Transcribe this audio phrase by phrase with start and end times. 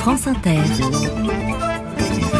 [0.00, 0.56] France Inter.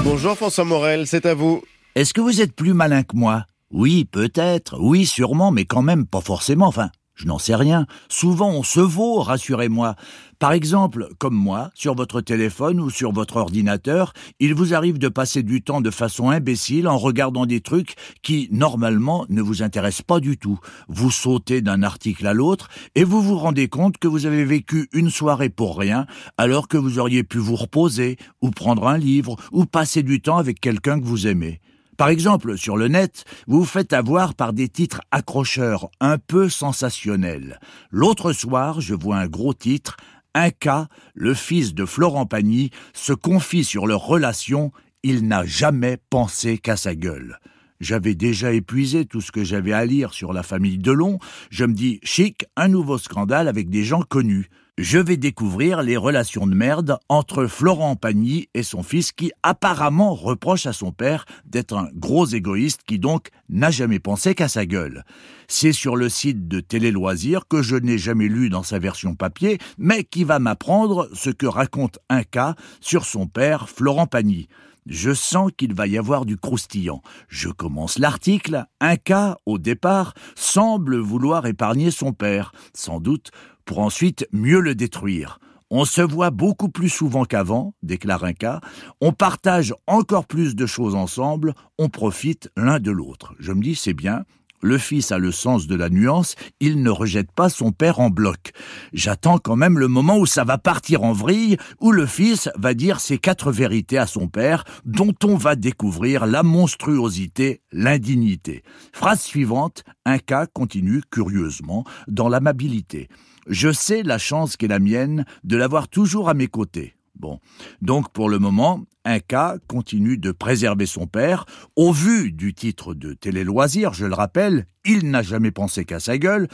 [0.03, 1.63] Bonjour François Morel, c'est à vous.
[1.95, 3.45] Est-ce que vous êtes plus malin que moi?
[3.71, 6.89] Oui, peut-être, oui, sûrement, mais quand même pas forcément, enfin,
[7.21, 7.87] je n'en sais rien.
[8.09, 9.95] Souvent on se vaut, rassurez-moi.
[10.39, 15.09] Par exemple, comme moi, sur votre téléphone ou sur votre ordinateur, il vous arrive de
[15.09, 20.07] passer du temps de façon imbécile en regardant des trucs qui, normalement, ne vous intéressent
[20.07, 20.59] pas du tout.
[20.89, 24.89] Vous sautez d'un article à l'autre et vous vous rendez compte que vous avez vécu
[24.95, 26.07] une soirée pour rien
[26.39, 30.39] alors que vous auriez pu vous reposer ou prendre un livre ou passer du temps
[30.39, 31.61] avec quelqu'un que vous aimez.
[32.01, 36.49] Par exemple, sur le net, vous vous faites avoir par des titres accrocheurs, un peu
[36.49, 37.61] sensationnels.
[37.91, 39.99] L'autre soir, je vois un gros titre,
[40.33, 45.99] un cas, le fils de Florent Pagny, se confie sur leur relation, il n'a jamais
[46.09, 47.39] pensé qu'à sa gueule.
[47.81, 51.19] J'avais déjà épuisé tout ce que j'avais à lire sur la famille Delon.
[51.51, 54.49] Je me dis, chic, un nouveau scandale avec des gens connus
[54.83, 60.15] je vais découvrir les relations de merde entre Florent Pagny et son fils qui apparemment
[60.15, 64.65] reproche à son père d'être un gros égoïste qui donc n'a jamais pensé qu'à sa
[64.65, 65.05] gueule.
[65.49, 69.15] C'est sur le site de Télé Loisirs que je n'ai jamais lu dans sa version
[69.15, 74.49] papier, mais qui va m'apprendre ce que raconte un cas sur son père Florent Pagny.
[74.87, 77.03] Je sens qu'il va y avoir du croustillant.
[77.29, 78.65] Je commence l'article.
[78.81, 83.31] Un cas, au départ, semble vouloir épargner son père, sans doute
[83.65, 85.39] pour ensuite mieux le détruire.
[85.71, 88.61] On se voit beaucoup plus souvent qu'avant, déclare un cas,
[89.01, 93.35] on partage encore plus de choses ensemble, on profite l'un de l'autre.
[93.39, 94.25] Je me dis, c'est bien,
[94.63, 98.11] le fils a le sens de la nuance, il ne rejette pas son père en
[98.11, 98.53] bloc.
[98.93, 102.75] J'attends quand même le moment où ça va partir en vrille, où le fils va
[102.75, 108.63] dire ses quatre vérités à son père, dont on va découvrir la monstruosité, l'indignité.
[108.93, 113.09] Phrase suivante, un cas continue curieusement dans l'amabilité.
[113.47, 116.95] Je sais la chance qu'est la mienne de l'avoir toujours à mes côtés.
[117.21, 117.39] Bon.
[117.83, 121.45] Donc, pour le moment, un cas continue de préserver son père.
[121.77, 126.01] Au vu du titre de Télé Loisirs, je le rappelle, il n'a jamais pensé qu'à
[126.01, 126.49] sa gueule.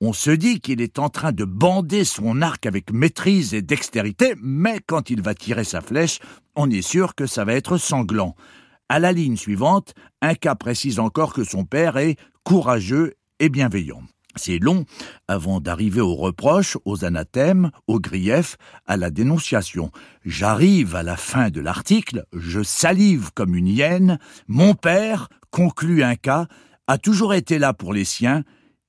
[0.00, 4.34] On se dit qu'il est en train de bander son arc avec maîtrise et dextérité,
[4.40, 6.20] mais quand il va tirer sa flèche,
[6.54, 8.36] on est sûr que ça va être sanglant.
[8.88, 14.02] À la ligne suivante, un cas précise encore que son père est courageux et bienveillant.
[14.36, 14.84] C'est long
[15.28, 18.56] avant d'arriver aux reproches, aux anathèmes, aux griefs,
[18.86, 19.90] à la dénonciation.
[20.24, 24.18] J'arrive à la fin de l'article, je salive comme une hyène.
[24.48, 26.46] Mon père, conclut un cas,
[26.86, 28.44] a toujours été là pour les siens.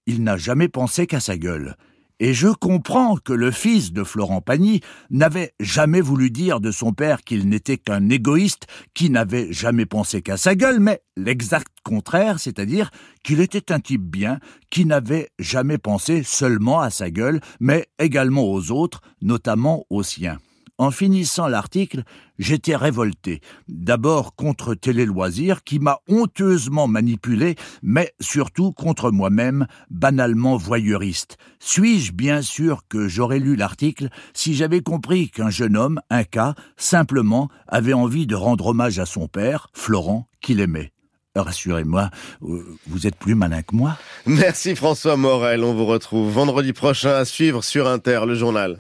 [0.05, 1.75] Il n'a jamais pensé qu'à sa gueule.
[2.19, 6.93] Et je comprends que le fils de Florent Pagny n'avait jamais voulu dire de son
[6.93, 12.39] père qu'il n'était qu'un égoïste qui n'avait jamais pensé qu'à sa gueule, mais l'exact contraire,
[12.39, 12.91] c'est-à-dire
[13.23, 18.43] qu'il était un type bien qui n'avait jamais pensé seulement à sa gueule, mais également
[18.43, 20.37] aux autres, notamment aux siens.
[20.79, 22.01] En finissant l'article,
[22.39, 23.41] j'étais révolté.
[23.67, 31.37] D'abord contre Télé Loisirs, qui m'a honteusement manipulé, mais surtout contre moi-même, banalement voyeuriste.
[31.59, 36.55] Suis-je bien sûr que j'aurais lu l'article si j'avais compris qu'un jeune homme, un cas,
[36.75, 40.91] simplement avait envie de rendre hommage à son père, Florent, qu'il aimait?
[41.35, 42.09] Rassurez-moi,
[42.41, 43.97] vous êtes plus malin que moi.
[44.25, 48.77] Merci François Morel, on vous retrouve vendredi prochain à suivre sur Inter, le journal.